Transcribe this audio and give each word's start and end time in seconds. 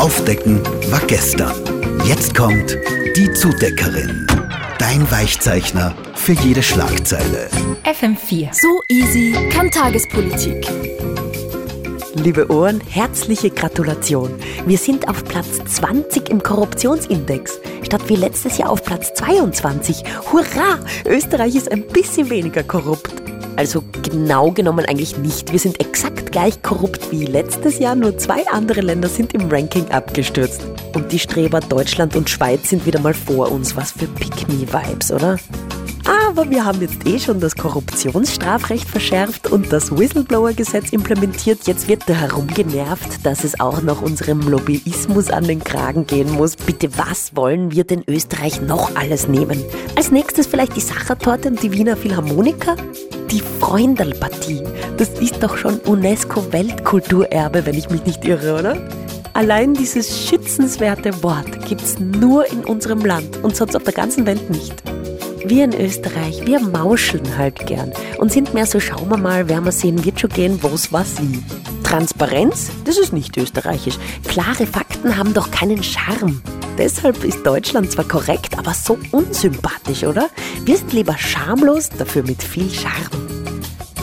Aufdecken 0.00 0.62
war 0.90 1.00
gestern. 1.00 1.52
Jetzt 2.06 2.34
kommt 2.34 2.74
die 3.16 3.30
Zudeckerin. 3.34 4.26
Dein 4.78 5.10
Weichzeichner 5.10 5.94
für 6.14 6.32
jede 6.32 6.62
Schlagzeile. 6.62 7.50
FM4. 7.84 8.48
So 8.54 8.80
easy 8.88 9.36
kann 9.50 9.70
Tagespolitik. 9.70 10.66
Liebe 12.14 12.50
Ohren, 12.50 12.80
herzliche 12.80 13.50
Gratulation. 13.50 14.30
Wir 14.64 14.78
sind 14.78 15.06
auf 15.06 15.22
Platz 15.22 15.58
20 15.66 16.30
im 16.30 16.42
Korruptionsindex, 16.42 17.60
statt 17.82 18.02
wie 18.06 18.16
letztes 18.16 18.56
Jahr 18.56 18.70
auf 18.70 18.82
Platz 18.82 19.12
22. 19.12 20.02
Hurra! 20.32 20.78
Österreich 21.04 21.56
ist 21.56 21.70
ein 21.70 21.86
bisschen 21.86 22.30
weniger 22.30 22.62
korrupt. 22.62 23.19
Also 23.60 23.84
genau 24.02 24.52
genommen 24.52 24.86
eigentlich 24.86 25.18
nicht. 25.18 25.52
Wir 25.52 25.58
sind 25.58 25.80
exakt 25.80 26.32
gleich 26.32 26.62
korrupt 26.62 27.12
wie 27.12 27.26
letztes 27.26 27.78
Jahr, 27.78 27.94
nur 27.94 28.16
zwei 28.16 28.48
andere 28.48 28.80
Länder 28.80 29.10
sind 29.10 29.34
im 29.34 29.50
Ranking 29.50 29.86
abgestürzt. 29.90 30.62
Und 30.94 31.12
die 31.12 31.18
Streber 31.18 31.60
Deutschland 31.60 32.16
und 32.16 32.30
Schweiz 32.30 32.70
sind 32.70 32.86
wieder 32.86 33.00
mal 33.00 33.12
vor 33.12 33.52
uns. 33.52 33.76
Was 33.76 33.92
für 33.92 34.06
Pick-Me-Vibes, 34.06 35.12
oder? 35.12 35.38
Aber 36.06 36.48
wir 36.48 36.64
haben 36.64 36.80
jetzt 36.80 37.06
eh 37.06 37.18
schon 37.18 37.38
das 37.38 37.54
Korruptionsstrafrecht 37.54 38.88
verschärft 38.88 39.52
und 39.52 39.70
das 39.70 39.94
Whistleblower-Gesetz 39.94 40.90
implementiert. 40.94 41.66
Jetzt 41.66 41.86
wird 41.86 42.04
da 42.06 42.14
herumgenervt, 42.14 43.26
dass 43.26 43.44
es 43.44 43.60
auch 43.60 43.82
noch 43.82 44.00
unserem 44.00 44.40
Lobbyismus 44.40 45.28
an 45.28 45.44
den 45.44 45.62
Kragen 45.62 46.06
gehen 46.06 46.30
muss. 46.32 46.56
Bitte, 46.56 46.96
was 46.96 47.36
wollen 47.36 47.72
wir 47.72 47.84
denn 47.84 48.04
Österreich 48.08 48.62
noch 48.62 48.96
alles 48.96 49.28
nehmen? 49.28 49.62
Als 49.96 50.10
nächstes 50.10 50.46
vielleicht 50.46 50.76
die 50.76 50.80
Sachertorte 50.80 51.48
und 51.48 51.62
die 51.62 51.72
Wiener 51.72 51.98
Philharmoniker? 51.98 52.76
Die 53.30 53.42
Freundelpartie. 53.60 54.62
Das 54.96 55.10
ist 55.20 55.42
doch 55.42 55.56
schon 55.56 55.78
UNESCO-Weltkulturerbe, 55.80 57.64
wenn 57.64 57.76
ich 57.76 57.88
mich 57.88 58.04
nicht 58.04 58.24
irre, 58.24 58.58
oder? 58.58 58.76
Allein 59.34 59.74
dieses 59.74 60.26
schützenswerte 60.26 61.22
Wort 61.22 61.64
gibt's 61.68 62.00
nur 62.00 62.50
in 62.50 62.64
unserem 62.64 63.04
Land 63.04 63.36
und 63.42 63.54
sonst 63.54 63.76
auf 63.76 63.84
der 63.84 63.92
ganzen 63.92 64.26
Welt 64.26 64.50
nicht. 64.50 64.82
Wir 65.44 65.64
in 65.64 65.74
Österreich, 65.74 66.44
wir 66.44 66.60
mauscheln 66.60 67.38
halt 67.38 67.66
gern 67.66 67.92
und 68.18 68.32
sind 68.32 68.52
mehr 68.52 68.66
so, 68.66 68.80
schauen 68.80 69.08
wir 69.08 69.16
mal, 69.16 69.48
wer 69.48 69.60
wir 69.60 69.72
sehen, 69.72 70.04
wird 70.04 70.20
schon 70.20 70.30
gehen, 70.30 70.58
was 70.62 70.92
was 70.92 71.22
wie. 71.22 71.42
Transparenz, 71.84 72.70
das 72.84 72.98
ist 72.98 73.12
nicht 73.12 73.36
österreichisch. 73.36 73.96
Klare 74.28 74.66
Fakten 74.66 75.16
haben 75.16 75.34
doch 75.34 75.50
keinen 75.50 75.82
Charme. 75.82 76.42
Deshalb 76.76 77.24
ist 77.24 77.44
Deutschland 77.44 77.90
zwar 77.90 78.06
korrekt, 78.06 78.49
aber 78.60 78.74
so 78.74 78.98
unsympathisch, 79.10 80.04
oder? 80.04 80.28
Wir 80.64 80.76
sind 80.76 80.92
lieber 80.92 81.16
schamlos, 81.16 81.88
dafür 81.88 82.22
mit 82.22 82.42
viel 82.42 82.70
Charme. 82.70 83.30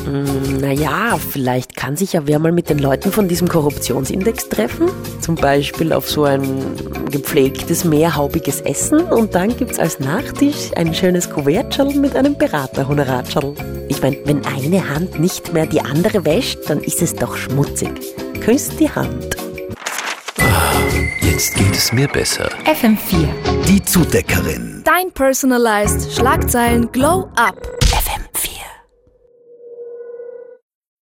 Hm, 0.05 0.61
naja, 0.61 1.17
vielleicht 1.17 1.75
kann 1.75 1.95
sich 1.95 2.13
ja 2.13 2.21
wer 2.25 2.39
mal 2.39 2.51
mit 2.51 2.69
den 2.69 2.79
Leuten 2.79 3.11
von 3.11 3.27
diesem 3.27 3.47
Korruptionsindex 3.47 4.49
treffen. 4.49 4.87
Zum 5.21 5.35
Beispiel 5.35 5.93
auf 5.93 6.09
so 6.09 6.23
ein 6.23 6.41
gepflegtes, 7.11 7.83
mehrhaubiges 7.83 8.61
Essen. 8.61 9.01
Und 9.01 9.35
dann 9.35 9.55
gibt's 9.55 9.79
als 9.79 9.99
Nachtisch 9.99 10.71
ein 10.75 10.93
schönes 10.93 11.29
Kuvertschal 11.29 11.93
mit 11.93 12.15
einem 12.15 12.37
Beraterhonoratschal. 12.37 13.53
Ich 13.89 14.01
meine, 14.01 14.17
wenn 14.25 14.45
eine 14.45 14.89
Hand 14.89 15.19
nicht 15.19 15.53
mehr 15.53 15.67
die 15.67 15.81
andere 15.81 16.25
wäscht, 16.25 16.59
dann 16.67 16.79
ist 16.79 17.01
es 17.01 17.13
doch 17.13 17.35
schmutzig. 17.35 17.91
Küsst 18.41 18.79
die 18.79 18.89
Hand. 18.89 19.46
Jetzt 21.37 21.53
geht 21.53 21.77
es 21.77 21.93
mir 21.93 22.07
besser. 22.07 22.49
FM4. 22.65 23.27
Die 23.67 23.83
Zudeckerin. 23.83 24.81
Dein 24.83 25.11
personalized 25.11 26.11
Schlagzeilen 26.11 26.91
Glow 26.91 27.29
Up. 27.35 27.76